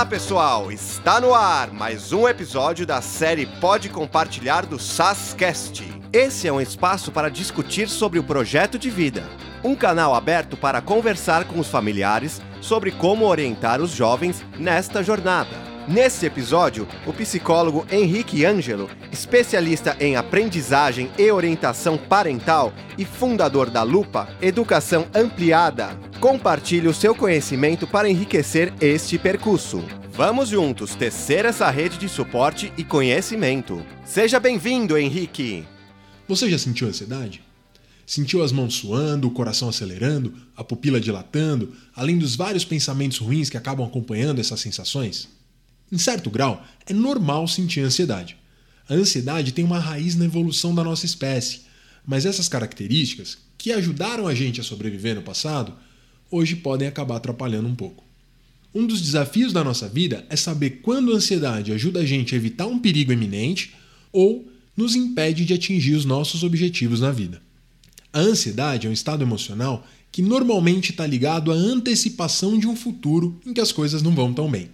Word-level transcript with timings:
Olá 0.00 0.08
pessoal, 0.08 0.72
está 0.72 1.20
no 1.20 1.34
ar 1.34 1.70
mais 1.72 2.10
um 2.10 2.26
episódio 2.26 2.86
da 2.86 3.02
série 3.02 3.44
Pode 3.44 3.90
Compartilhar 3.90 4.64
do 4.64 4.78
SASCast. 4.78 5.84
Esse 6.10 6.48
é 6.48 6.52
um 6.52 6.58
espaço 6.58 7.12
para 7.12 7.28
discutir 7.28 7.86
sobre 7.86 8.18
o 8.18 8.24
projeto 8.24 8.78
de 8.78 8.88
vida, 8.88 9.22
um 9.62 9.74
canal 9.74 10.14
aberto 10.14 10.56
para 10.56 10.80
conversar 10.80 11.44
com 11.44 11.60
os 11.60 11.68
familiares 11.68 12.40
sobre 12.62 12.92
como 12.92 13.26
orientar 13.26 13.82
os 13.82 13.90
jovens 13.90 14.42
nesta 14.58 15.02
jornada. 15.02 15.54
Nesse 15.86 16.24
episódio, 16.24 16.88
o 17.06 17.12
psicólogo 17.12 17.86
Henrique 17.90 18.42
Ângelo, 18.46 18.88
especialista 19.12 19.96
em 20.00 20.16
aprendizagem 20.16 21.10
e 21.18 21.30
orientação 21.30 21.98
parental 21.98 22.72
e 22.96 23.04
fundador 23.04 23.68
da 23.68 23.82
Lupa 23.82 24.30
Educação 24.40 25.06
Ampliada, 25.14 25.90
compartilha 26.20 26.88
o 26.88 26.94
seu 26.94 27.14
conhecimento 27.14 27.86
para 27.86 28.08
enriquecer 28.08 28.72
este 28.80 29.18
percurso. 29.18 29.82
Vamos 30.12 30.48
juntos 30.48 30.96
tecer 30.96 31.44
essa 31.44 31.70
rede 31.70 31.96
de 31.96 32.08
suporte 32.08 32.72
e 32.76 32.82
conhecimento. 32.82 33.84
Seja 34.04 34.40
bem-vindo, 34.40 34.98
Henrique! 34.98 35.64
Você 36.28 36.50
já 36.50 36.58
sentiu 36.58 36.88
ansiedade? 36.88 37.40
Sentiu 38.04 38.42
as 38.42 38.50
mãos 38.50 38.74
suando, 38.74 39.28
o 39.28 39.30
coração 39.30 39.68
acelerando, 39.68 40.34
a 40.56 40.64
pupila 40.64 41.00
dilatando, 41.00 41.74
além 41.94 42.18
dos 42.18 42.34
vários 42.34 42.64
pensamentos 42.64 43.18
ruins 43.18 43.48
que 43.48 43.56
acabam 43.56 43.86
acompanhando 43.86 44.40
essas 44.40 44.60
sensações? 44.60 45.28
Em 45.90 45.96
certo 45.96 46.28
grau, 46.28 46.64
é 46.86 46.92
normal 46.92 47.46
sentir 47.46 47.80
ansiedade. 47.80 48.36
A 48.88 48.94
ansiedade 48.94 49.52
tem 49.52 49.64
uma 49.64 49.78
raiz 49.78 50.16
na 50.16 50.24
evolução 50.24 50.74
da 50.74 50.82
nossa 50.82 51.06
espécie, 51.06 51.62
mas 52.04 52.26
essas 52.26 52.48
características, 52.48 53.38
que 53.56 53.72
ajudaram 53.72 54.26
a 54.26 54.34
gente 54.34 54.60
a 54.60 54.64
sobreviver 54.64 55.14
no 55.14 55.22
passado, 55.22 55.72
hoje 56.28 56.56
podem 56.56 56.88
acabar 56.88 57.16
atrapalhando 57.16 57.68
um 57.68 57.76
pouco. 57.76 58.09
Um 58.72 58.86
dos 58.86 59.00
desafios 59.00 59.52
da 59.52 59.64
nossa 59.64 59.88
vida 59.88 60.24
é 60.30 60.36
saber 60.36 60.80
quando 60.82 61.12
a 61.12 61.16
ansiedade 61.16 61.72
ajuda 61.72 62.00
a 62.00 62.04
gente 62.04 62.34
a 62.34 62.38
evitar 62.38 62.66
um 62.66 62.78
perigo 62.78 63.12
iminente 63.12 63.74
ou 64.12 64.48
nos 64.76 64.94
impede 64.94 65.44
de 65.44 65.54
atingir 65.54 65.94
os 65.94 66.04
nossos 66.04 66.44
objetivos 66.44 67.00
na 67.00 67.10
vida. 67.10 67.42
A 68.12 68.20
ansiedade 68.20 68.86
é 68.86 68.90
um 68.90 68.92
estado 68.92 69.22
emocional 69.22 69.86
que 70.12 70.22
normalmente 70.22 70.90
está 70.90 71.06
ligado 71.06 71.52
à 71.52 71.54
antecipação 71.54 72.58
de 72.58 72.66
um 72.66 72.76
futuro 72.76 73.40
em 73.44 73.52
que 73.52 73.60
as 73.60 73.72
coisas 73.72 74.02
não 74.02 74.14
vão 74.14 74.32
tão 74.32 74.50
bem. 74.50 74.70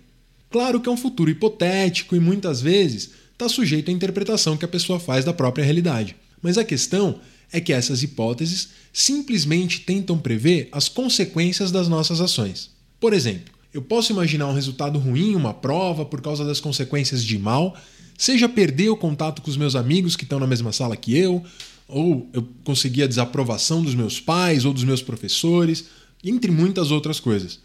Claro 0.51 0.81
que 0.81 0.89
é 0.89 0.93
um 0.93 0.97
futuro 0.97 1.31
hipotético 1.31 2.15
e 2.15 2.21
muitas 2.21 2.61
vezes 2.61 3.11
está 3.33 3.49
sujeito 3.49 3.91
à 3.91 3.93
interpretação 3.93 4.57
que 4.57 4.65
a 4.65 4.69
pessoa 4.69 5.01
faz 5.01 5.25
da 5.25 5.33
própria 5.33 5.65
realidade. 5.65 6.17
Mas 6.41 6.57
a 6.57 6.65
questão 6.65 7.21
é 7.53 7.61
que 7.61 7.73
essas 7.73 8.03
hipóteses 8.03 8.69
simplesmente 8.93 9.81
tentam 9.81 10.19
prever 10.19 10.69
as 10.73 10.89
consequências 10.89 11.71
das 11.71 11.89
nossas 11.89 12.21
ações. 12.21 12.71
Por 12.99 13.13
exemplo, 13.13 13.56
eu 13.73 13.83
posso 13.83 14.13
imaginar 14.13 14.47
um 14.49 14.55
resultado 14.55 14.99
ruim 14.99 15.35
uma 15.35 15.53
prova 15.53 16.05
por 16.05 16.21
causa 16.21 16.45
das 16.45 16.61
consequências 16.61 17.23
de 17.23 17.39
mal, 17.39 17.77
seja 18.17 18.49
perder 18.49 18.89
o 18.89 18.97
contato 18.97 19.43
com 19.43 19.51
os 19.51 19.57
meus 19.57 19.77
amigos 19.77 20.17
que 20.17 20.25
estão 20.25 20.41
na 20.41 20.47
mesma 20.47 20.73
sala 20.73 20.97
que 20.97 21.17
eu, 21.17 21.45
ou 21.89 22.29
eu 22.33 22.47
conseguir 22.65 23.03
a 23.03 23.07
desaprovação 23.07 23.83
dos 23.83 23.95
meus 23.95 24.19
pais 24.19 24.65
ou 24.65 24.73
dos 24.73 24.85
meus 24.85 25.03
professores, 25.03 25.87
entre 26.25 26.51
muitas 26.51 26.91
outras 26.91 27.21
coisas. 27.21 27.61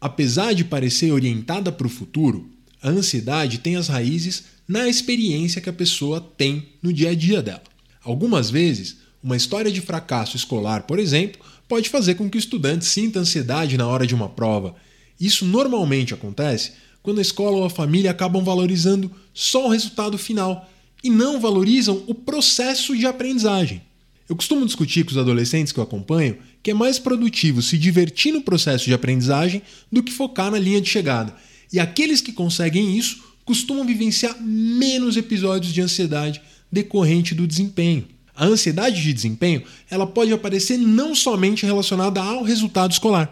Apesar 0.00 0.52
de 0.52 0.64
parecer 0.64 1.12
orientada 1.12 1.72
para 1.72 1.86
o 1.86 1.90
futuro, 1.90 2.50
a 2.82 2.90
ansiedade 2.90 3.58
tem 3.58 3.76
as 3.76 3.88
raízes 3.88 4.44
na 4.68 4.88
experiência 4.88 5.60
que 5.60 5.70
a 5.70 5.72
pessoa 5.72 6.20
tem 6.20 6.68
no 6.82 6.92
dia 6.92 7.10
a 7.10 7.14
dia 7.14 7.42
dela. 7.42 7.62
Algumas 8.02 8.50
vezes, 8.50 8.98
uma 9.22 9.36
história 9.36 9.72
de 9.72 9.80
fracasso 9.80 10.36
escolar, 10.36 10.82
por 10.82 10.98
exemplo, 10.98 11.40
pode 11.66 11.88
fazer 11.88 12.14
com 12.14 12.28
que 12.28 12.36
o 12.36 12.38
estudante 12.38 12.84
sinta 12.84 13.18
ansiedade 13.18 13.78
na 13.78 13.86
hora 13.86 14.06
de 14.06 14.14
uma 14.14 14.28
prova. 14.28 14.74
Isso 15.20 15.44
normalmente 15.44 16.14
acontece 16.14 16.72
quando 17.02 17.18
a 17.18 17.22
escola 17.22 17.58
ou 17.58 17.64
a 17.64 17.70
família 17.70 18.10
acabam 18.10 18.42
valorizando 18.42 19.10
só 19.32 19.66
o 19.66 19.70
resultado 19.70 20.16
final 20.16 20.68
e 21.02 21.10
não 21.10 21.40
valorizam 21.40 22.02
o 22.06 22.14
processo 22.14 22.96
de 22.96 23.06
aprendizagem. 23.06 23.82
Eu 24.28 24.34
costumo 24.34 24.64
discutir 24.64 25.04
com 25.04 25.10
os 25.10 25.18
adolescentes 25.18 25.72
que 25.72 25.78
eu 25.78 25.84
acompanho 25.84 26.38
que 26.62 26.70
é 26.70 26.74
mais 26.74 26.98
produtivo 26.98 27.60
se 27.60 27.76
divertir 27.76 28.32
no 28.32 28.40
processo 28.40 28.86
de 28.86 28.94
aprendizagem 28.94 29.60
do 29.92 30.02
que 30.02 30.10
focar 30.10 30.50
na 30.50 30.58
linha 30.58 30.80
de 30.80 30.88
chegada. 30.88 31.36
E 31.70 31.78
aqueles 31.78 32.22
que 32.22 32.32
conseguem 32.32 32.96
isso 32.96 33.22
costumam 33.44 33.84
vivenciar 33.84 34.40
menos 34.40 35.18
episódios 35.18 35.74
de 35.74 35.82
ansiedade 35.82 36.40
decorrente 36.72 37.34
do 37.34 37.46
desempenho. 37.46 38.06
A 38.34 38.46
ansiedade 38.46 39.02
de 39.02 39.12
desempenho 39.12 39.62
ela 39.90 40.06
pode 40.06 40.32
aparecer 40.32 40.78
não 40.78 41.14
somente 41.14 41.66
relacionada 41.66 42.22
ao 42.22 42.42
resultado 42.42 42.92
escolar, 42.92 43.30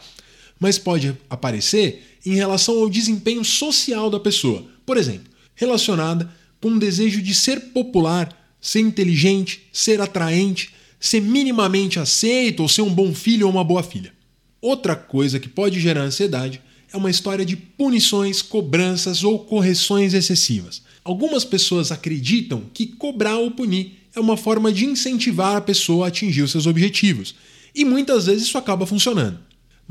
mas 0.62 0.78
pode 0.78 1.18
aparecer 1.28 2.04
em 2.24 2.36
relação 2.36 2.78
ao 2.78 2.88
desempenho 2.88 3.44
social 3.44 4.08
da 4.08 4.20
pessoa. 4.20 4.64
Por 4.86 4.96
exemplo, 4.96 5.24
relacionada 5.56 6.32
com 6.60 6.68
o 6.68 6.78
desejo 6.78 7.20
de 7.20 7.34
ser 7.34 7.72
popular, 7.72 8.32
ser 8.60 8.78
inteligente, 8.78 9.62
ser 9.72 10.00
atraente, 10.00 10.72
ser 11.00 11.20
minimamente 11.20 11.98
aceito 11.98 12.60
ou 12.60 12.68
ser 12.68 12.82
um 12.82 12.94
bom 12.94 13.12
filho 13.12 13.46
ou 13.46 13.52
uma 13.52 13.64
boa 13.64 13.82
filha. 13.82 14.12
Outra 14.60 14.94
coisa 14.94 15.40
que 15.40 15.48
pode 15.48 15.80
gerar 15.80 16.02
ansiedade 16.02 16.62
é 16.92 16.96
uma 16.96 17.10
história 17.10 17.44
de 17.44 17.56
punições, 17.56 18.40
cobranças 18.40 19.24
ou 19.24 19.40
correções 19.40 20.14
excessivas. 20.14 20.80
Algumas 21.02 21.44
pessoas 21.44 21.90
acreditam 21.90 22.62
que 22.72 22.86
cobrar 22.86 23.36
ou 23.36 23.50
punir 23.50 23.98
é 24.14 24.20
uma 24.20 24.36
forma 24.36 24.72
de 24.72 24.84
incentivar 24.84 25.56
a 25.56 25.60
pessoa 25.60 26.04
a 26.04 26.08
atingir 26.08 26.42
os 26.42 26.52
seus 26.52 26.68
objetivos, 26.68 27.34
e 27.74 27.84
muitas 27.84 28.26
vezes 28.26 28.44
isso 28.44 28.58
acaba 28.58 28.86
funcionando. 28.86 29.40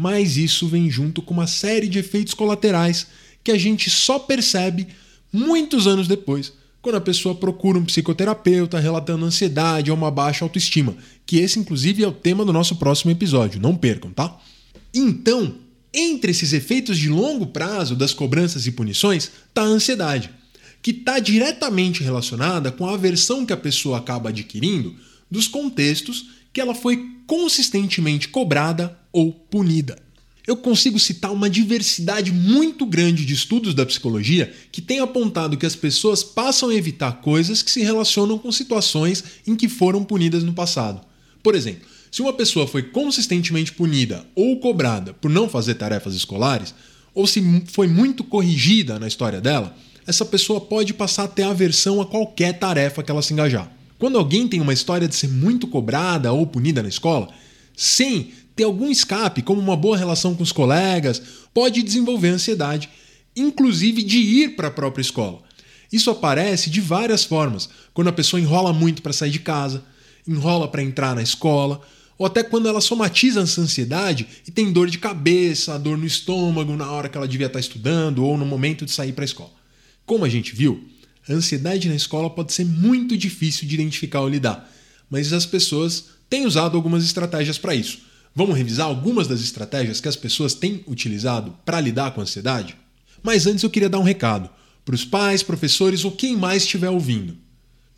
Mas 0.02 0.36
isso 0.36 0.68
vem 0.68 0.90
junto 0.90 1.22
com 1.22 1.32
uma 1.32 1.46
série 1.46 1.88
de 1.88 2.00
efeitos 2.00 2.34
colaterais 2.34 3.06
que 3.44 3.52
a 3.52 3.58
gente 3.58 3.88
só 3.88 4.18
percebe 4.18 4.88
muitos 5.32 5.86
anos 5.86 6.08
depois, 6.08 6.52
quando 6.82 6.96
a 6.96 7.02
pessoa 7.02 7.36
procura 7.36 7.78
um 7.78 7.86
psicoterapeuta 7.86 8.80
relatando 8.80 9.26
ansiedade 9.26 9.92
ou 9.92 9.98
uma 9.98 10.10
baixa 10.10 10.44
autoestima, 10.44 10.98
que 11.24 11.38
esse 11.38 11.60
inclusive 11.60 12.04
é 12.04 12.08
o 12.08 12.12
tema 12.12 12.44
do 12.44 12.52
nosso 12.52 12.78
próximo 12.78 13.12
episódio, 13.12 13.62
não 13.62 13.76
percam, 13.76 14.10
tá? 14.10 14.36
Então, 14.92 15.58
entre 15.94 16.32
esses 16.32 16.52
efeitos 16.52 16.98
de 16.98 17.08
longo 17.08 17.46
prazo 17.46 17.96
das 17.96 18.12
cobranças 18.12 18.66
e 18.66 18.72
punições, 18.72 19.30
está 19.50 19.62
a 19.62 19.66
ansiedade, 19.66 20.32
que 20.82 20.90
está 20.90 21.20
diretamente 21.20 22.02
relacionada 22.02 22.72
com 22.72 22.88
a 22.88 22.96
aversão 22.96 23.46
que 23.46 23.54
a 23.54 23.58
pessoa 23.58 24.00
acaba 24.00 24.30
adquirindo 24.30 24.96
dos 25.30 25.48
contextos 25.48 26.26
que 26.52 26.60
ela 26.60 26.74
foi 26.74 27.08
consistentemente 27.28 28.30
cobrada 28.30 29.00
ou 29.12 29.32
punida 29.32 29.98
eu 30.48 30.58
consigo 30.58 31.00
citar 31.00 31.32
uma 31.32 31.50
diversidade 31.50 32.32
muito 32.32 32.86
grande 32.86 33.26
de 33.26 33.34
estudos 33.34 33.74
da 33.74 33.86
psicologia 33.86 34.52
que 34.72 34.82
têm 34.82 35.00
apontado 35.00 35.56
que 35.56 35.66
as 35.66 35.76
pessoas 35.76 36.24
passam 36.24 36.70
a 36.70 36.76
evitar 36.76 37.22
coisas 37.22 37.62
que 37.62 37.70
se 37.70 37.82
relacionam 37.82 38.38
com 38.38 38.52
situações 38.52 39.24
em 39.46 39.56
que 39.56 39.70
foram 39.70 40.04
punidas 40.04 40.44
no 40.44 40.54
passado. 40.54 41.02
Por 41.44 41.56
exemplo, 41.56 41.88
se 42.12 42.22
uma 42.22 42.34
pessoa 42.34 42.68
foi 42.68 42.84
consistentemente 42.84 43.72
punida 43.72 44.26
ou 44.36 44.60
cobrada 44.60 45.14
por 45.14 45.30
não 45.30 45.48
fazer 45.48 45.76
tarefas 45.76 46.16
escolares, 46.16 46.74
ou 47.14 47.28
se 47.28 47.42
foi 47.68 47.88
muito 47.88 48.24
corrigida 48.24 49.00
na 49.00 49.08
história 49.08 49.40
dela, 49.40 49.76
essa 50.08 50.26
pessoa 50.26 50.60
pode 50.60 50.94
passar 50.94 51.26
a 51.26 51.28
ter 51.28 51.44
aversão 51.44 52.02
a 52.02 52.06
qualquer 52.06 52.58
tarefa 52.58 53.04
que 53.04 53.12
ela 53.12 53.22
se 53.22 53.34
engajar. 53.34 53.72
Quando 54.00 54.18
alguém 54.18 54.48
tem 54.48 54.60
uma 54.60 54.74
história 54.74 55.08
de 55.08 55.16
ser 55.16 55.28
muito 55.28 55.68
cobrada 55.68 56.34
ou 56.34 56.48
punida 56.48 56.82
na 56.82 56.90
escola, 56.90 57.30
sem 57.76 58.32
ter 58.62 58.66
algum 58.66 58.92
escape, 58.92 59.42
como 59.42 59.60
uma 59.60 59.76
boa 59.76 59.98
relação 59.98 60.36
com 60.36 60.44
os 60.44 60.52
colegas, 60.52 61.20
pode 61.52 61.82
desenvolver 61.82 62.30
ansiedade, 62.30 62.90
inclusive 63.36 64.04
de 64.04 64.20
ir 64.20 64.56
para 64.56 64.68
a 64.68 64.72
própria 64.72 65.02
escola. 65.02 65.42
Isso 65.92 66.12
aparece 66.12 66.70
de 66.70 66.80
várias 66.80 67.24
formas, 67.24 67.68
quando 67.92 68.10
a 68.10 68.14
pessoa 68.14 68.40
enrola 68.40 68.72
muito 68.72 69.02
para 69.02 69.14
sair 69.14 69.32
de 69.32 69.40
casa, 69.40 69.84
enrola 70.28 70.68
para 70.68 70.84
entrar 70.84 71.16
na 71.16 71.24
escola, 71.24 71.82
ou 72.20 72.26
até 72.28 72.44
quando 72.44 72.68
ela 72.68 72.80
somatiza 72.80 73.42
essa 73.42 73.62
ansiedade 73.62 74.28
e 74.48 74.52
tem 74.52 74.72
dor 74.72 74.92
de 74.92 75.00
cabeça, 75.00 75.80
dor 75.80 75.98
no 75.98 76.06
estômago 76.06 76.76
na 76.78 76.92
hora 76.92 77.10
que 77.10 77.18
ela 77.18 77.28
devia 77.28 77.48
estar 77.48 77.60
estudando 77.60 78.24
ou 78.24 78.38
no 78.38 78.46
momento 78.46 78.86
de 78.86 78.92
sair 78.92 79.12
para 79.12 79.24
a 79.24 79.26
escola. 79.26 79.52
Como 80.06 80.24
a 80.24 80.30
gente 80.30 80.56
viu, 80.56 80.88
a 81.28 81.34
ansiedade 81.34 81.90
na 81.90 81.96
escola 81.96 82.30
pode 82.30 82.54
ser 82.54 82.66
muito 82.66 83.18
difícil 83.18 83.68
de 83.68 83.74
identificar 83.74 84.22
ou 84.22 84.30
lidar, 84.30 84.72
mas 85.10 85.34
as 85.34 85.48
pessoas 85.48 86.10
têm 86.30 86.46
usado 86.46 86.78
algumas 86.78 87.04
estratégias 87.04 87.58
para 87.58 87.74
isso. 87.74 88.11
Vamos 88.34 88.56
revisar 88.56 88.88
algumas 88.88 89.28
das 89.28 89.42
estratégias 89.42 90.00
que 90.00 90.08
as 90.08 90.16
pessoas 90.16 90.54
têm 90.54 90.86
utilizado 90.88 91.54
para 91.66 91.82
lidar 91.82 92.12
com 92.12 92.22
a 92.22 92.24
ansiedade? 92.24 92.78
Mas 93.22 93.46
antes 93.46 93.62
eu 93.62 93.70
queria 93.70 93.90
dar 93.90 94.00
um 94.00 94.04
recado 94.04 94.50
para 94.86 94.96
os 94.96 95.04
pais, 95.04 95.44
professores 95.44 96.06
ou 96.06 96.12
quem 96.14 96.38
mais 96.38 96.64
estiver 96.64 96.90
ouvindo. 96.90 97.36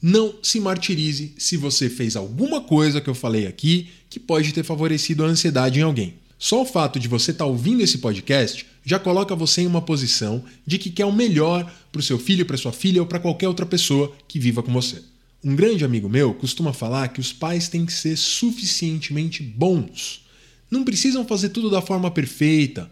Não 0.01 0.33
se 0.41 0.59
martirize 0.59 1.35
se 1.37 1.55
você 1.55 1.87
fez 1.87 2.15
alguma 2.15 2.61
coisa 2.61 2.99
que 2.99 3.09
eu 3.09 3.13
falei 3.13 3.45
aqui 3.45 3.89
que 4.09 4.19
pode 4.19 4.51
ter 4.53 4.63
favorecido 4.63 5.23
a 5.23 5.27
ansiedade 5.27 5.79
em 5.79 5.83
alguém. 5.83 6.15
Só 6.39 6.63
o 6.63 6.65
fato 6.65 6.99
de 6.99 7.07
você 7.07 7.29
estar 7.29 7.45
tá 7.45 7.49
ouvindo 7.49 7.83
esse 7.83 7.99
podcast 7.99 8.65
já 8.83 8.97
coloca 8.97 9.35
você 9.35 9.61
em 9.61 9.67
uma 9.67 9.83
posição 9.83 10.43
de 10.65 10.79
que 10.79 10.89
quer 10.89 11.05
o 11.05 11.13
melhor 11.13 11.71
para 11.91 11.99
o 11.99 12.03
seu 12.03 12.17
filho, 12.17 12.45
para 12.45 12.57
sua 12.57 12.73
filha 12.73 13.01
ou 13.01 13.07
para 13.07 13.19
qualquer 13.19 13.47
outra 13.47 13.67
pessoa 13.67 14.11
que 14.27 14.39
viva 14.39 14.63
com 14.63 14.73
você. 14.73 15.01
Um 15.43 15.55
grande 15.55 15.85
amigo 15.85 16.09
meu 16.09 16.33
costuma 16.33 16.73
falar 16.73 17.09
que 17.09 17.21
os 17.21 17.31
pais 17.31 17.69
têm 17.69 17.85
que 17.85 17.93
ser 17.93 18.17
suficientemente 18.17 19.43
bons 19.43 20.22
não 20.73 20.83
precisam 20.83 21.25
fazer 21.25 21.49
tudo 21.49 21.69
da 21.69 21.81
forma 21.81 22.11
perfeita. 22.11 22.91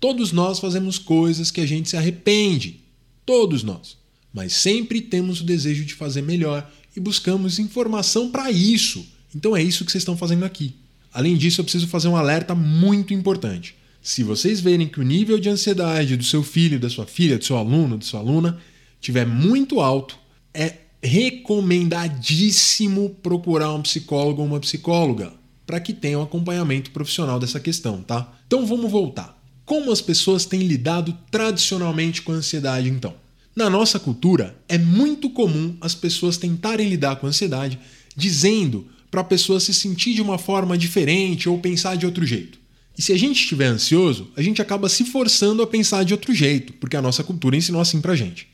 Todos 0.00 0.32
nós 0.32 0.58
fazemos 0.58 0.98
coisas 0.98 1.50
que 1.50 1.60
a 1.60 1.66
gente 1.66 1.90
se 1.90 1.96
arrepende. 1.96 2.80
Todos 3.24 3.62
nós. 3.62 3.96
Mas 4.32 4.54
sempre 4.54 5.00
temos 5.00 5.40
o 5.40 5.44
desejo 5.44 5.84
de 5.84 5.94
fazer 5.94 6.22
melhor 6.22 6.68
e 6.96 7.00
buscamos 7.00 7.58
informação 7.58 8.30
para 8.30 8.50
isso. 8.50 9.06
Então 9.34 9.56
é 9.56 9.62
isso 9.62 9.84
que 9.84 9.92
vocês 9.92 10.02
estão 10.02 10.16
fazendo 10.16 10.44
aqui. 10.44 10.74
Além 11.12 11.36
disso, 11.36 11.60
eu 11.60 11.64
preciso 11.64 11.86
fazer 11.86 12.08
um 12.08 12.16
alerta 12.16 12.54
muito 12.54 13.12
importante. 13.12 13.74
Se 14.02 14.22
vocês 14.22 14.60
verem 14.60 14.88
que 14.88 15.00
o 15.00 15.04
nível 15.04 15.38
de 15.38 15.48
ansiedade 15.48 16.16
do 16.16 16.24
seu 16.24 16.42
filho, 16.42 16.80
da 16.80 16.88
sua 16.88 17.06
filha, 17.06 17.38
do 17.38 17.44
seu 17.44 17.56
aluno, 17.56 17.98
da 17.98 18.04
sua 18.04 18.20
aluna 18.20 18.58
tiver 19.00 19.26
muito 19.26 19.80
alto, 19.80 20.16
é 20.54 20.78
recomendadíssimo 21.02 23.10
procurar 23.22 23.74
um 23.74 23.82
psicólogo 23.82 24.40
ou 24.40 24.48
uma 24.48 24.60
psicóloga 24.60 25.37
para 25.68 25.78
que 25.80 25.92
tenha 25.92 26.18
um 26.18 26.22
acompanhamento 26.22 26.90
profissional 26.92 27.38
dessa 27.38 27.60
questão, 27.60 28.00
tá? 28.00 28.32
Então 28.46 28.64
vamos 28.64 28.90
voltar. 28.90 29.38
Como 29.66 29.92
as 29.92 30.00
pessoas 30.00 30.46
têm 30.46 30.60
lidado 30.60 31.14
tradicionalmente 31.30 32.22
com 32.22 32.32
a 32.32 32.36
ansiedade, 32.36 32.88
então? 32.88 33.14
Na 33.54 33.68
nossa 33.68 34.00
cultura, 34.00 34.58
é 34.66 34.78
muito 34.78 35.28
comum 35.28 35.76
as 35.78 35.94
pessoas 35.94 36.38
tentarem 36.38 36.88
lidar 36.88 37.16
com 37.16 37.26
a 37.26 37.28
ansiedade 37.28 37.78
dizendo 38.16 38.86
para 39.10 39.20
a 39.20 39.24
pessoa 39.24 39.60
se 39.60 39.74
sentir 39.74 40.14
de 40.14 40.22
uma 40.22 40.38
forma 40.38 40.78
diferente 40.78 41.50
ou 41.50 41.58
pensar 41.58 41.98
de 41.98 42.06
outro 42.06 42.24
jeito. 42.24 42.58
E 42.96 43.02
se 43.02 43.12
a 43.12 43.18
gente 43.18 43.38
estiver 43.38 43.66
ansioso, 43.66 44.30
a 44.38 44.40
gente 44.40 44.62
acaba 44.62 44.88
se 44.88 45.04
forçando 45.04 45.62
a 45.62 45.66
pensar 45.66 46.02
de 46.02 46.14
outro 46.14 46.32
jeito, 46.32 46.72
porque 46.72 46.96
a 46.96 47.02
nossa 47.02 47.22
cultura 47.22 47.58
ensinou 47.58 47.82
assim 47.82 48.00
pra 48.00 48.16
gente. 48.16 48.48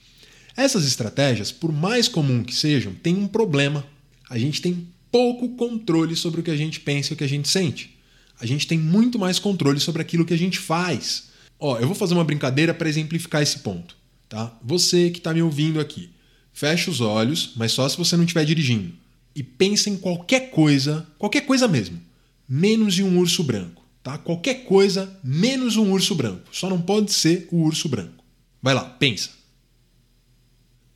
Essas 0.56 0.84
estratégias, 0.84 1.52
por 1.52 1.70
mais 1.70 2.08
comum 2.08 2.42
que 2.42 2.56
sejam, 2.56 2.92
têm 2.92 3.14
um 3.14 3.28
problema. 3.28 3.86
A 4.28 4.36
gente 4.36 4.60
tem 4.60 4.88
pouco 5.14 5.50
controle 5.50 6.16
sobre 6.16 6.40
o 6.40 6.42
que 6.42 6.50
a 6.50 6.56
gente 6.56 6.80
pensa 6.80 7.12
e 7.12 7.14
o 7.14 7.16
que 7.16 7.22
a 7.22 7.28
gente 7.28 7.46
sente. 7.46 7.96
A 8.40 8.44
gente 8.44 8.66
tem 8.66 8.76
muito 8.76 9.16
mais 9.16 9.38
controle 9.38 9.78
sobre 9.78 10.02
aquilo 10.02 10.24
que 10.24 10.34
a 10.34 10.36
gente 10.36 10.58
faz. 10.58 11.28
Ó, 11.56 11.78
eu 11.78 11.86
vou 11.86 11.94
fazer 11.94 12.14
uma 12.14 12.24
brincadeira 12.24 12.74
para 12.74 12.88
exemplificar 12.88 13.40
esse 13.40 13.60
ponto, 13.60 13.96
tá? 14.28 14.58
Você 14.60 15.10
que 15.10 15.18
está 15.18 15.32
me 15.32 15.40
ouvindo 15.40 15.78
aqui, 15.78 16.10
fecha 16.52 16.90
os 16.90 17.00
olhos, 17.00 17.52
mas 17.54 17.70
só 17.70 17.88
se 17.88 17.96
você 17.96 18.16
não 18.16 18.24
estiver 18.24 18.44
dirigindo, 18.44 18.92
e 19.36 19.42
pensa 19.44 19.88
em 19.88 19.96
qualquer 19.96 20.50
coisa, 20.50 21.06
qualquer 21.16 21.42
coisa 21.42 21.68
mesmo, 21.68 22.02
menos 22.48 22.98
em 22.98 23.04
um 23.04 23.16
urso 23.16 23.44
branco, 23.44 23.84
tá? 24.02 24.18
Qualquer 24.18 24.64
coisa 24.64 25.16
menos 25.22 25.76
um 25.76 25.92
urso 25.92 26.16
branco. 26.16 26.48
Só 26.50 26.68
não 26.68 26.82
pode 26.82 27.12
ser 27.12 27.46
o 27.52 27.58
urso 27.62 27.88
branco. 27.88 28.24
Vai 28.60 28.74
lá, 28.74 28.82
pensa. 28.82 29.30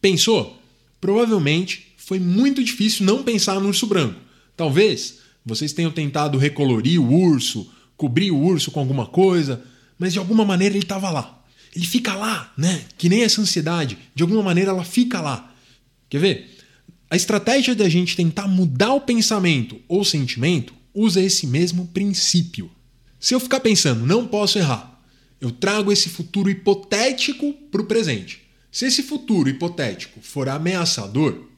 Pensou? 0.00 0.60
Provavelmente 1.00 1.87
foi 2.08 2.18
muito 2.18 2.64
difícil 2.64 3.04
não 3.04 3.22
pensar 3.22 3.60
no 3.60 3.68
urso 3.68 3.86
branco. 3.86 4.18
Talvez 4.56 5.18
vocês 5.44 5.74
tenham 5.74 5.90
tentado 5.90 6.38
recolorir 6.38 6.98
o 6.98 7.12
urso, 7.12 7.70
cobrir 7.98 8.30
o 8.30 8.38
urso 8.38 8.70
com 8.70 8.80
alguma 8.80 9.04
coisa, 9.04 9.62
mas 9.98 10.14
de 10.14 10.18
alguma 10.18 10.42
maneira 10.42 10.74
ele 10.74 10.84
estava 10.84 11.10
lá. 11.10 11.44
Ele 11.76 11.84
fica 11.84 12.14
lá, 12.14 12.50
né? 12.56 12.86
Que 12.96 13.10
nem 13.10 13.24
essa 13.24 13.42
ansiedade, 13.42 13.98
de 14.14 14.22
alguma 14.22 14.42
maneira 14.42 14.70
ela 14.70 14.84
fica 14.84 15.20
lá. 15.20 15.54
Quer 16.08 16.18
ver? 16.18 16.50
A 17.10 17.14
estratégia 17.14 17.74
da 17.74 17.90
gente 17.90 18.16
tentar 18.16 18.48
mudar 18.48 18.94
o 18.94 19.02
pensamento 19.02 19.78
ou 19.86 20.02
sentimento 20.02 20.72
usa 20.94 21.20
esse 21.20 21.46
mesmo 21.46 21.88
princípio. 21.88 22.70
Se 23.20 23.34
eu 23.34 23.40
ficar 23.40 23.60
pensando, 23.60 24.06
não 24.06 24.26
posso 24.26 24.58
errar, 24.58 24.98
eu 25.42 25.50
trago 25.50 25.92
esse 25.92 26.08
futuro 26.08 26.48
hipotético 26.48 27.52
para 27.70 27.82
o 27.82 27.86
presente. 27.86 28.48
Se 28.72 28.86
esse 28.86 29.02
futuro 29.02 29.50
hipotético 29.50 30.22
for 30.22 30.48
ameaçador, 30.48 31.48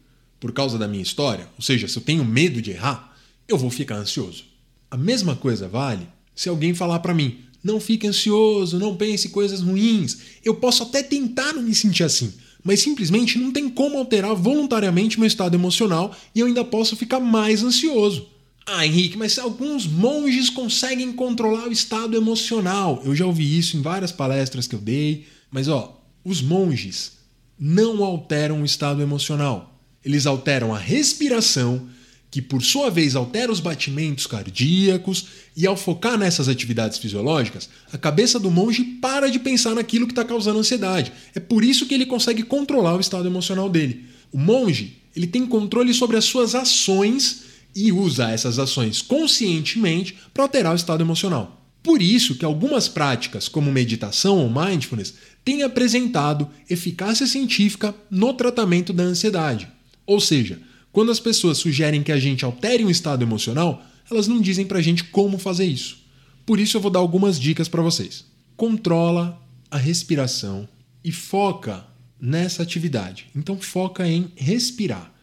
por 0.41 0.53
causa 0.53 0.79
da 0.79 0.89
minha 0.89 1.03
história, 1.03 1.47
ou 1.57 1.63
seja, 1.63 1.87
se 1.87 1.99
eu 1.99 2.03
tenho 2.03 2.25
medo 2.25 2.63
de 2.63 2.71
errar, 2.71 3.15
eu 3.47 3.59
vou 3.59 3.71
ficar 3.71 3.97
ansioso. 3.97 4.45
A 4.91 4.97
mesma 4.97 5.37
coisa 5.37 5.69
vale 5.69 6.09
se 6.35 6.49
alguém 6.49 6.75
falar 6.75 7.01
para 7.01 7.15
mim: 7.15 7.41
não 7.63 7.79
fique 7.79 8.07
ansioso, 8.07 8.79
não 8.79 8.97
pense 8.97 9.29
coisas 9.29 9.61
ruins. 9.61 10.19
Eu 10.43 10.55
posso 10.55 10.83
até 10.83 11.03
tentar 11.03 11.53
não 11.53 11.63
me 11.63 11.75
sentir 11.75 12.03
assim, 12.03 12.33
mas 12.65 12.81
simplesmente 12.81 13.39
não 13.39 13.53
tem 13.53 13.69
como 13.69 13.99
alterar 13.99 14.35
voluntariamente 14.35 15.19
meu 15.19 15.27
estado 15.27 15.55
emocional 15.55 16.17
e 16.35 16.41
eu 16.41 16.47
ainda 16.47 16.65
posso 16.65 16.97
ficar 16.97 17.21
mais 17.21 17.63
ansioso. 17.63 18.27
Ah, 18.67 18.87
Henrique, 18.87 19.19
mas 19.19 19.39
alguns 19.39 19.87
monges 19.87 20.49
conseguem 20.49 21.13
controlar 21.13 21.69
o 21.69 21.73
estado 21.73 22.17
emocional. 22.17 23.03
Eu 23.05 23.15
já 23.15 23.27
ouvi 23.27 23.59
isso 23.59 23.77
em 23.77 23.83
várias 23.83 24.13
palestras 24.13 24.67
que 24.67 24.75
eu 24.75 24.81
dei, 24.81 25.27
mas 25.51 25.67
ó, 25.67 26.01
os 26.25 26.41
monges 26.41 27.19
não 27.59 28.05
alteram 28.05 28.63
o 28.63 28.65
estado 28.65 29.03
emocional. 29.03 29.80
Eles 30.05 30.27
alteram 30.27 30.75
a 30.75 30.79
respiração, 30.79 31.89
que 32.31 32.41
por 32.41 32.63
sua 32.63 32.91
vez 32.91 33.17
altera 33.17 33.51
os 33.51 33.61
batimentos 33.61 34.27
cardíacos, 34.27 35.27
e 35.57 35.67
ao 35.67 35.77
focar 35.77 36.17
nessas 36.17 36.49
atividades 36.49 36.99
fisiológicas, 36.99 37.69
a 37.93 37.99
cabeça 37.99 38.39
do 38.39 38.51
monge 38.51 38.85
para 38.85 39.31
de 39.31 39.39
pensar 39.39 39.75
naquilo 39.75 40.07
que 40.07 40.13
está 40.13 40.25
causando 40.25 40.59
ansiedade. 40.59 41.13
É 41.35 41.41
por 41.41 41.65
isso 41.65 41.87
que 41.87 41.95
ele 41.95 42.07
consegue 42.07 42.43
controlar 42.43 42.97
o 42.97 43.01
estado 43.01 43.27
emocional 43.27 43.69
dele. 43.69 44.05
O 44.33 44.39
monge 44.39 44.99
ele 45.15 45.27
tem 45.27 45.45
controle 45.45 45.93
sobre 45.93 46.17
as 46.17 46.25
suas 46.25 46.55
ações 46.55 47.43
e 47.75 47.93
usa 47.93 48.31
essas 48.31 48.59
ações 48.59 49.03
conscientemente 49.03 50.17
para 50.33 50.45
alterar 50.45 50.73
o 50.73 50.77
estado 50.77 51.03
emocional. 51.03 51.61
Por 51.83 52.03
isso 52.03 52.35
que 52.35 52.45
algumas 52.45 52.89
práticas, 52.89 53.49
como 53.49 53.73
meditação 53.73 54.39
ou 54.39 54.51
mindfulness, 54.51 55.15
têm 55.45 55.63
apresentado 55.63 56.49
eficácia 56.69 57.27
científica 57.27 57.95
no 58.11 58.35
tratamento 58.35 58.93
da 58.93 59.03
ansiedade. 59.03 59.69
Ou 60.11 60.19
seja, 60.19 60.61
quando 60.91 61.13
as 61.13 61.21
pessoas 61.21 61.59
sugerem 61.59 62.03
que 62.03 62.11
a 62.11 62.19
gente 62.19 62.45
altere 62.45 62.85
um 62.85 62.91
estado 62.91 63.23
emocional, 63.23 63.81
elas 64.11 64.27
não 64.27 64.41
dizem 64.41 64.67
pra 64.67 64.83
gente 64.83 65.05
como 65.05 65.39
fazer 65.39 65.67
isso. 65.67 65.99
Por 66.45 66.59
isso 66.59 66.77
eu 66.77 66.81
vou 66.81 66.91
dar 66.91 66.99
algumas 66.99 67.39
dicas 67.39 67.69
para 67.69 67.81
vocês. 67.81 68.25
Controla 68.57 69.41
a 69.71 69.79
respiração 69.79 70.69
e 71.05 71.13
foca 71.13 71.87
nessa 72.21 72.61
atividade. 72.61 73.29
Então 73.37 73.57
foca 73.61 74.05
em 74.09 74.33
respirar. 74.35 75.15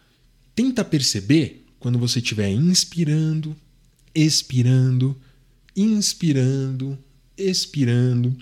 Tenta 0.54 0.82
perceber 0.82 1.66
quando 1.78 1.98
você 1.98 2.18
estiver 2.18 2.50
inspirando, 2.50 3.54
expirando, 4.14 5.14
inspirando, 5.76 6.98
expirando. 7.36 8.34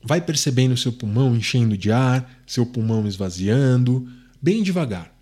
Vai 0.00 0.20
percebendo 0.20 0.76
seu 0.76 0.92
pulmão 0.92 1.34
enchendo 1.34 1.76
de 1.76 1.90
ar, 1.90 2.40
seu 2.46 2.64
pulmão 2.64 3.04
esvaziando, 3.08 4.08
bem 4.40 4.62
devagar. 4.62 5.17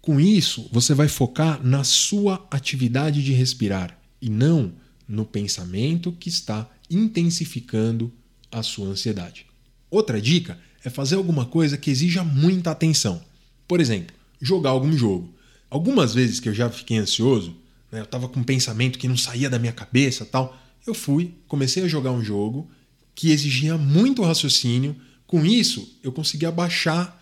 Com 0.00 0.18
isso, 0.18 0.68
você 0.72 0.94
vai 0.94 1.08
focar 1.08 1.64
na 1.64 1.84
sua 1.84 2.46
atividade 2.50 3.22
de 3.22 3.32
respirar 3.32 3.98
e 4.20 4.30
não 4.30 4.72
no 5.06 5.24
pensamento 5.26 6.12
que 6.12 6.28
está 6.28 6.68
intensificando 6.88 8.12
a 8.50 8.62
sua 8.62 8.86
ansiedade. 8.88 9.46
Outra 9.90 10.20
dica 10.20 10.58
é 10.84 10.88
fazer 10.88 11.16
alguma 11.16 11.44
coisa 11.44 11.76
que 11.76 11.90
exija 11.90 12.24
muita 12.24 12.70
atenção. 12.70 13.22
Por 13.68 13.80
exemplo, 13.80 14.14
jogar 14.40 14.70
algum 14.70 14.96
jogo. 14.96 15.34
Algumas 15.68 16.14
vezes 16.14 16.40
que 16.40 16.48
eu 16.48 16.54
já 16.54 16.70
fiquei 16.70 16.96
ansioso, 16.96 17.56
né, 17.92 18.00
eu 18.00 18.04
estava 18.04 18.28
com 18.28 18.40
um 18.40 18.44
pensamento 18.44 18.98
que 18.98 19.08
não 19.08 19.16
saía 19.16 19.50
da 19.50 19.58
minha 19.58 19.72
cabeça 19.72 20.24
tal, 20.24 20.58
eu 20.86 20.94
fui, 20.94 21.34
comecei 21.46 21.84
a 21.84 21.88
jogar 21.88 22.12
um 22.12 22.24
jogo 22.24 22.68
que 23.14 23.30
exigia 23.30 23.76
muito 23.76 24.22
raciocínio. 24.22 24.96
Com 25.26 25.44
isso, 25.44 25.98
eu 26.02 26.10
consegui 26.10 26.46
abaixar 26.46 27.20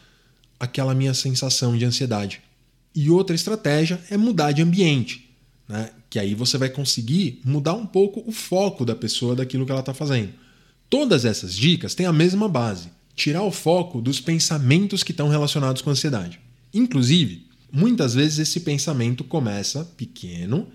aquela 0.61 0.95
minha 0.95 1.12
sensação 1.12 1.76
de 1.76 1.85
ansiedade. 1.85 2.41
E 2.95 3.11
outra 3.11 3.35
estratégia 3.35 4.00
é 4.11 4.16
mudar 4.16 4.52
de 4.52 4.62
ambiente, 4.62 5.30
né? 5.68 5.90
que 6.11 6.18
aí 6.18 6.35
você 6.35 6.57
vai 6.57 6.68
conseguir 6.68 7.40
mudar 7.45 7.75
um 7.75 7.87
pouco 7.87 8.23
o 8.26 8.33
foco 8.33 8.85
da 8.85 8.95
pessoa 8.95 9.37
daquilo 9.37 9.64
que 9.64 9.71
ela 9.71 9.80
está 9.80 9.95
fazendo. 9.95 10.33
Todas 10.88 11.25
essas 11.25 11.54
dicas 11.54 11.95
têm 11.95 12.07
a 12.07 12.12
mesma 12.12 12.49
base: 12.49 12.88
tirar 13.14 13.42
o 13.42 13.52
foco 13.52 14.00
dos 14.00 14.21
pensamentos 14.21 15.02
que 15.02 15.12
estão 15.12 15.28
relacionados 15.28 15.83
com 15.83 15.90
a 15.90 15.92
ansiedade. 15.92 16.40
Inclusive, 16.73 17.47
muitas 17.71 18.14
vezes 18.14 18.38
esse 18.38 18.61
pensamento 18.61 19.23
começa 19.23 19.85
pequeno 19.97 20.66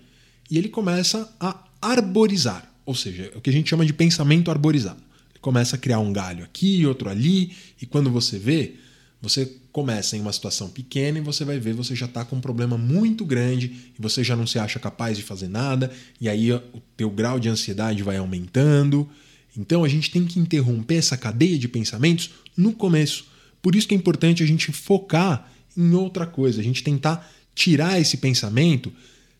e 0.49 0.57
ele 0.57 0.69
começa 0.69 1.33
a 1.39 1.63
arborizar, 1.81 2.71
ou 2.85 2.95
seja, 2.95 3.31
o 3.35 3.41
que 3.41 3.49
a 3.49 3.53
gente 3.53 3.69
chama 3.69 3.85
de 3.85 3.93
pensamento 3.93 4.51
arborizado. 4.51 5.01
Ele 5.31 5.39
começa 5.41 5.75
a 5.75 5.79
criar 5.79 5.99
um 5.99 6.13
galho 6.13 6.43
aqui, 6.43 6.85
outro 6.85 7.09
ali, 7.09 7.51
e 7.81 7.85
quando 7.85 8.09
você 8.09 8.37
vê, 8.37 8.75
você 9.23 9.49
começa 9.71 10.17
em 10.17 10.19
uma 10.19 10.33
situação 10.33 10.69
pequena 10.69 11.17
e 11.17 11.21
você 11.21 11.45
vai 11.45 11.57
ver, 11.57 11.73
você 11.73 11.95
já 11.95 12.07
está 12.07 12.25
com 12.25 12.35
um 12.35 12.41
problema 12.41 12.77
muito 12.77 13.23
grande 13.23 13.67
e 13.97 14.01
você 14.01 14.21
já 14.21 14.35
não 14.35 14.45
se 14.45 14.59
acha 14.59 14.79
capaz 14.79 15.15
de 15.15 15.23
fazer 15.23 15.47
nada, 15.47 15.89
e 16.19 16.27
aí 16.27 16.51
o 16.51 16.81
teu 16.97 17.09
grau 17.09 17.39
de 17.39 17.47
ansiedade 17.47 18.03
vai 18.03 18.17
aumentando. 18.17 19.09
Então 19.57 19.85
a 19.85 19.87
gente 19.87 20.11
tem 20.11 20.25
que 20.25 20.41
interromper 20.41 20.95
essa 20.95 21.15
cadeia 21.15 21.57
de 21.57 21.69
pensamentos 21.69 22.31
no 22.57 22.73
começo. 22.73 23.25
Por 23.61 23.75
isso 23.75 23.87
que 23.87 23.95
é 23.95 23.97
importante 23.97 24.43
a 24.43 24.45
gente 24.45 24.73
focar 24.73 25.49
em 25.77 25.93
outra 25.93 26.27
coisa, 26.27 26.59
a 26.59 26.63
gente 26.63 26.83
tentar 26.83 27.31
tirar 27.55 28.01
esse 28.01 28.17
pensamento, 28.17 28.91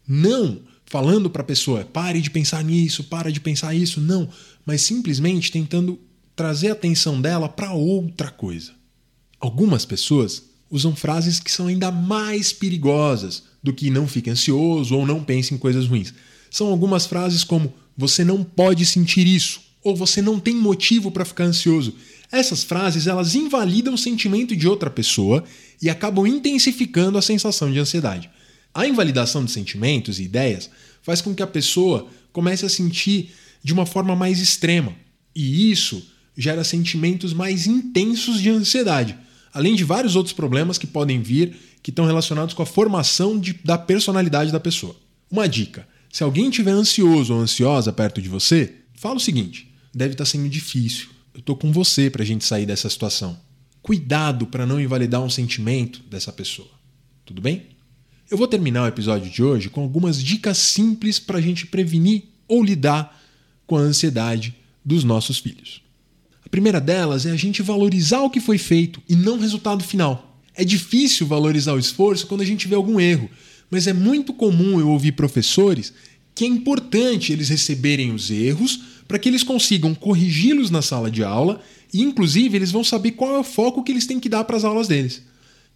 não 0.08 0.62
falando 0.86 1.30
para 1.30 1.42
a 1.42 1.46
pessoa, 1.46 1.84
pare 1.84 2.22
de 2.22 2.30
pensar 2.30 2.64
nisso, 2.64 3.04
para 3.04 3.30
de 3.30 3.42
pensar 3.42 3.74
isso, 3.74 4.00
não, 4.00 4.30
mas 4.66 4.82
simplesmente 4.82 5.52
tentando 5.52 6.00
trazer 6.38 6.70
a 6.70 6.72
atenção 6.72 7.20
dela 7.20 7.50
para 7.50 7.74
outra 7.74 8.32
coisa. 8.32 8.82
Algumas 9.44 9.84
pessoas 9.84 10.42
usam 10.72 10.96
frases 10.96 11.38
que 11.38 11.52
são 11.52 11.68
ainda 11.68 11.92
mais 11.92 12.54
perigosas 12.54 13.44
do 13.62 13.74
que 13.74 13.90
não 13.90 14.08
fique 14.08 14.30
ansioso 14.30 14.96
ou 14.96 15.06
não 15.06 15.22
pense 15.22 15.54
em 15.54 15.58
coisas 15.58 15.86
ruins. 15.86 16.14
São 16.50 16.68
algumas 16.68 17.06
frases 17.06 17.44
como 17.44 17.74
você 17.98 18.24
não 18.24 18.42
pode 18.42 18.86
sentir 18.86 19.28
isso 19.28 19.60
ou 19.84 19.98
você 19.98 20.22
não 20.22 20.40
tem 20.40 20.56
motivo 20.56 21.12
para 21.12 21.26
ficar 21.26 21.44
ansioso. 21.44 21.94
Essas 22.32 22.64
frases 22.64 23.06
elas 23.06 23.36
invalidam 23.36 23.96
o 23.96 23.98
sentimento 23.98 24.56
de 24.56 24.66
outra 24.66 24.90
pessoa 24.90 25.44
e 25.82 25.90
acabam 25.90 26.26
intensificando 26.26 27.18
a 27.18 27.22
sensação 27.22 27.70
de 27.70 27.80
ansiedade. 27.80 28.30
A 28.74 28.88
invalidação 28.88 29.44
de 29.44 29.52
sentimentos 29.52 30.22
e 30.22 30.24
ideias 30.24 30.70
faz 31.02 31.20
com 31.20 31.36
que 31.36 31.44
a 31.44 31.48
pessoa 31.48 32.08
comece 32.32 32.66
a 32.66 32.70
sentir 32.70 33.34
de 33.62 33.74
uma 33.74 33.86
forma 33.86 34.16
mais 34.16 34.40
extrema, 34.40 34.96
e 35.36 35.70
isso 35.70 36.02
gera 36.38 36.64
sentimentos 36.64 37.34
mais 37.34 37.68
intensos 37.68 38.42
de 38.42 38.50
ansiedade, 38.50 39.18
além 39.54 39.76
de 39.76 39.84
vários 39.84 40.16
outros 40.16 40.34
problemas 40.34 40.78
que 40.78 40.88
podem 40.88 41.22
vir 41.22 41.56
que 41.82 41.92
estão 41.92 42.06
relacionados 42.06 42.54
com 42.54 42.64
a 42.64 42.66
formação 42.66 43.40
de, 43.40 43.54
da 43.64 43.78
personalidade 43.78 44.52
da 44.52 44.60
pessoa. 44.60 44.96
Uma 45.30 45.48
dica: 45.48 45.88
se 46.12 46.24
alguém 46.24 46.50
estiver 46.50 46.72
ansioso 46.72 47.34
ou 47.34 47.42
ansiosa 47.42 47.94
perto 47.94 48.22
de 48.22 48.30
você, 48.30 48.74
fala 48.96 49.16
o 49.16 49.20
seguinte: 49.20 49.72
deve 49.94 50.14
estar 50.14 50.26
sendo 50.26 50.50
difícil. 50.50 51.10
Eu 51.34 51.40
estou 51.40 51.56
com 51.56 51.72
você 51.72 52.10
para 52.10 52.24
a 52.24 52.26
gente 52.26 52.46
sair 52.46 52.66
dessa 52.66 52.90
situação. 52.90 53.40
Cuidado 53.82 54.48
para 54.48 54.66
não 54.66 54.80
invalidar 54.80 55.22
um 55.22 55.30
sentimento 55.30 56.02
dessa 56.10 56.32
pessoa. 56.32 56.70
Tudo 57.26 57.42
bem? 57.42 57.68
Eu 58.30 58.38
vou 58.38 58.48
terminar 58.48 58.84
o 58.84 58.88
episódio 58.88 59.30
de 59.30 59.44
hoje 59.44 59.70
com 59.70 59.82
algumas 59.82 60.24
dicas 60.24 60.58
simples 60.58 61.20
para 61.20 61.38
a 61.38 61.42
gente 61.42 61.68
prevenir 61.68 62.24
ou 62.48 62.64
lidar 62.64 63.22
com 63.68 63.76
a 63.76 63.82
ansiedade 63.82 64.56
dos 64.84 65.04
nossos 65.04 65.40
filhos. 65.40 65.82
Primeira 66.54 66.80
delas 66.80 67.26
é 67.26 67.32
a 67.32 67.36
gente 67.36 67.64
valorizar 67.64 68.22
o 68.22 68.30
que 68.30 68.40
foi 68.40 68.60
feito 68.60 69.02
e 69.10 69.16
não 69.16 69.38
o 69.38 69.40
resultado 69.40 69.84
final. 69.84 70.40
É 70.54 70.64
difícil 70.64 71.26
valorizar 71.26 71.74
o 71.74 71.80
esforço 71.80 72.28
quando 72.28 72.42
a 72.42 72.46
gente 72.46 72.68
vê 72.68 72.76
algum 72.76 73.00
erro, 73.00 73.28
mas 73.72 73.88
é 73.88 73.92
muito 73.92 74.32
comum 74.32 74.80
eu 74.80 74.88
ouvir 74.88 75.14
professores 75.14 75.92
que 76.36 76.46
é 76.46 76.48
importante 76.48 77.34
eles 77.34 77.50
receberem 77.50 78.14
os 78.14 78.30
erros 78.30 78.82
para 79.08 79.18
que 79.18 79.28
eles 79.28 79.42
consigam 79.42 79.96
corrigi-los 79.96 80.70
na 80.70 80.84
sala 80.84 81.10
de 81.10 81.24
aula 81.24 81.60
e, 81.92 82.04
inclusive, 82.04 82.56
eles 82.56 82.70
vão 82.70 82.84
saber 82.84 83.14
qual 83.14 83.36
é 83.36 83.40
o 83.40 83.44
foco 83.44 83.82
que 83.82 83.92
eles 83.92 84.06
têm 84.06 84.20
que 84.20 84.30
dar 84.30 84.44
para 84.44 84.56
as 84.56 84.64
aulas 84.64 84.88
deles. 84.88 85.24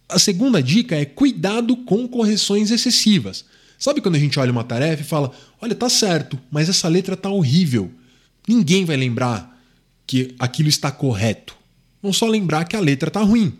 A 0.08 0.16
segunda 0.20 0.62
dica 0.62 0.94
é 0.94 1.04
cuidado 1.04 1.76
com 1.78 2.06
correções 2.06 2.70
excessivas. 2.70 3.44
Sabe 3.80 4.00
quando 4.00 4.14
a 4.14 4.20
gente 4.20 4.38
olha 4.38 4.52
uma 4.52 4.62
tarefa 4.62 5.02
e 5.02 5.04
fala: 5.04 5.32
olha, 5.60 5.74
tá 5.74 5.88
certo, 5.88 6.38
mas 6.52 6.68
essa 6.68 6.86
letra 6.86 7.16
tá 7.16 7.28
horrível. 7.28 7.90
Ninguém 8.46 8.84
vai 8.84 8.96
lembrar 8.96 9.57
que 10.08 10.34
aquilo 10.38 10.70
está 10.70 10.90
correto. 10.90 11.54
Vão 12.02 12.14
só 12.14 12.26
lembrar 12.26 12.64
que 12.64 12.74
a 12.74 12.80
letra 12.80 13.10
tá 13.10 13.20
ruim. 13.20 13.52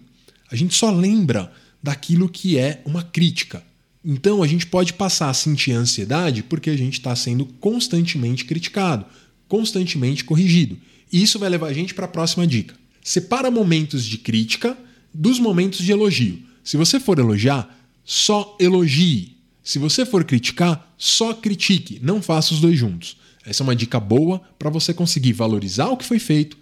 A 0.51 0.57
gente 0.57 0.75
só 0.75 0.91
lembra 0.91 1.53
daquilo 1.83 2.29
que 2.29 2.57
é 2.59 2.81
uma 2.87 3.03
crítica. 3.03 3.63
Então 4.03 4.43
a 4.43 4.47
gente 4.47 4.67
pode 4.67 4.95
passar 4.95 5.29
a 5.29 5.35
sentir 5.35 5.73
ansiedade 5.73 6.43
porque 6.43 6.71
a 6.71 6.77
gente 6.77 6.95
está 6.95 7.15
sendo 7.15 7.45
constantemente 7.45 8.47
criticado, 8.47 9.05
constantemente 9.47 10.25
corrigido. 10.25 10.79
E 11.13 11.23
isso 11.23 11.39
vai 11.39 11.51
levar 11.51 11.67
a 11.67 11.73
gente 11.75 11.93
para 11.93 12.07
a 12.07 12.09
próxima 12.09 12.47
dica. 12.47 12.75
Separa 13.05 13.51
momentos 13.51 14.03
de 14.05 14.17
crítica 14.17 14.77
dos 15.13 15.39
momentos 15.39 15.81
de 15.81 15.93
elogio. 15.93 16.43
Se 16.65 16.79
você 16.79 16.99
for 16.99 17.19
elogiar, 17.19 17.79
só 18.05 18.57
elogie. 18.59 19.37
Se 19.63 19.79
você 19.79 20.07
for 20.07 20.25
criticar, 20.25 20.95
só 20.97 21.35
critique, 21.35 22.01
não 22.03 22.23
faça 22.23 22.55
os 22.55 22.61
dois 22.61 22.79
juntos. 22.79 23.19
Essa 23.49 23.63
é 23.63 23.65
uma 23.65 23.77
dica 23.77 23.99
boa 23.99 24.41
para 24.59 24.71
você 24.71 24.93
conseguir 24.93 25.33
valorizar 25.33 25.89
o 25.89 25.97
que 25.97 26.05
foi 26.05 26.19
feito 26.19 26.57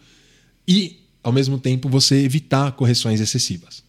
e, 0.67 1.01
ao 1.23 1.33
mesmo 1.33 1.59
tempo, 1.59 1.89
você 1.89 2.23
evitar 2.23 2.73
correções 2.73 3.21
excessivas. 3.21 3.83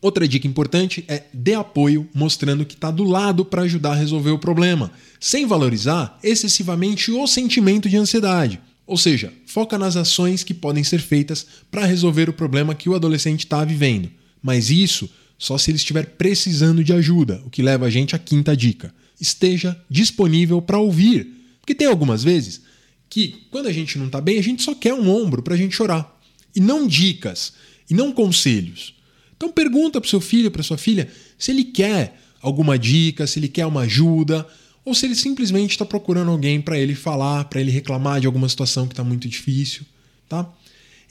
Outra 0.00 0.28
dica 0.28 0.46
importante 0.46 1.04
é 1.08 1.24
dê 1.32 1.54
apoio 1.54 2.08
mostrando 2.14 2.64
que 2.64 2.74
está 2.74 2.90
do 2.90 3.04
lado 3.04 3.44
para 3.44 3.62
ajudar 3.62 3.92
a 3.92 3.96
resolver 3.96 4.30
o 4.30 4.38
problema, 4.38 4.92
sem 5.18 5.44
valorizar 5.44 6.18
excessivamente 6.22 7.10
o 7.10 7.26
sentimento 7.26 7.88
de 7.88 7.96
ansiedade. 7.96 8.60
Ou 8.86 8.96
seja, 8.96 9.32
foca 9.44 9.76
nas 9.76 9.96
ações 9.96 10.42
que 10.42 10.54
podem 10.54 10.82
ser 10.82 11.00
feitas 11.00 11.46
para 11.70 11.84
resolver 11.84 12.30
o 12.30 12.32
problema 12.32 12.74
que 12.74 12.88
o 12.88 12.94
adolescente 12.94 13.40
está 13.40 13.64
vivendo. 13.64 14.08
Mas 14.42 14.70
isso 14.70 15.10
só 15.36 15.58
se 15.58 15.70
ele 15.70 15.76
estiver 15.76 16.06
precisando 16.16 16.82
de 16.82 16.92
ajuda, 16.92 17.42
o 17.44 17.50
que 17.50 17.62
leva 17.62 17.86
a 17.86 17.90
gente 17.90 18.16
à 18.16 18.18
quinta 18.18 18.56
dica. 18.56 18.94
Esteja 19.20 19.78
disponível 19.90 20.62
para 20.62 20.78
ouvir. 20.78 21.37
Porque 21.68 21.74
tem 21.74 21.86
algumas 21.86 22.24
vezes 22.24 22.62
que, 23.10 23.42
quando 23.50 23.66
a 23.66 23.72
gente 23.72 23.98
não 23.98 24.06
está 24.06 24.22
bem, 24.22 24.38
a 24.38 24.42
gente 24.42 24.62
só 24.62 24.74
quer 24.74 24.94
um 24.94 25.10
ombro 25.10 25.42
para 25.42 25.52
a 25.52 25.56
gente 25.58 25.76
chorar. 25.76 26.18
E 26.56 26.60
não 26.60 26.86
dicas, 26.86 27.52
e 27.90 27.92
não 27.92 28.10
conselhos. 28.10 28.94
Então 29.36 29.52
pergunta 29.52 30.00
para 30.00 30.08
seu 30.08 30.18
filho, 30.18 30.50
para 30.50 30.62
sua 30.62 30.78
filha, 30.78 31.10
se 31.38 31.50
ele 31.50 31.64
quer 31.64 32.18
alguma 32.40 32.78
dica, 32.78 33.26
se 33.26 33.38
ele 33.38 33.48
quer 33.48 33.66
uma 33.66 33.82
ajuda, 33.82 34.46
ou 34.82 34.94
se 34.94 35.04
ele 35.04 35.14
simplesmente 35.14 35.72
está 35.72 35.84
procurando 35.84 36.30
alguém 36.30 36.58
para 36.58 36.78
ele 36.78 36.94
falar, 36.94 37.44
para 37.44 37.60
ele 37.60 37.70
reclamar 37.70 38.18
de 38.18 38.26
alguma 38.26 38.48
situação 38.48 38.86
que 38.86 38.94
está 38.94 39.04
muito 39.04 39.28
difícil, 39.28 39.82
tá? 40.26 40.50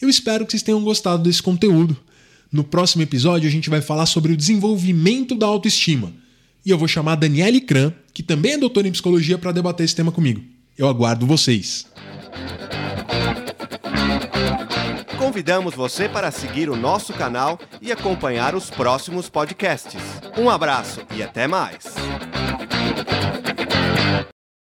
Eu 0.02 0.10
espero 0.10 0.44
que 0.44 0.54
vocês 0.54 0.64
tenham 0.64 0.84
gostado 0.84 1.22
desse 1.22 1.44
conteúdo. 1.44 1.96
No 2.52 2.64
próximo 2.64 3.04
episódio 3.04 3.48
a 3.48 3.52
gente 3.52 3.70
vai 3.70 3.80
falar 3.80 4.08
sobre 4.08 4.34
o 4.34 4.38
desenvolvimento 4.38 5.36
da 5.36 5.46
autoestima. 5.46 6.12
E 6.68 6.70
eu 6.70 6.78
vou 6.78 6.86
chamar 6.86 7.14
a 7.14 7.16
Daniele 7.16 7.62
Kran, 7.62 7.94
que 8.14 8.22
também 8.22 8.52
é 8.52 8.58
doutora 8.58 8.90
em 8.90 8.92
psicologia, 8.92 9.38
para 9.38 9.54
debater 9.54 9.86
esse 9.86 9.96
tema 9.96 10.12
comigo. 10.12 10.44
Eu 10.78 10.90
aguardo 10.90 11.26
vocês. 11.26 11.88
Convidamos 15.18 15.74
você 15.74 16.10
para 16.10 16.30
seguir 16.30 16.70
o 16.70 16.76
nosso 16.76 17.14
canal 17.14 17.58
e 17.82 17.90
acompanhar 17.90 18.54
os 18.54 18.70
próximos 18.70 19.30
podcasts. 19.30 20.02
Um 20.38 20.50
abraço 20.50 21.00
e 21.16 21.24
até 21.24 21.48
mais! 21.48 21.96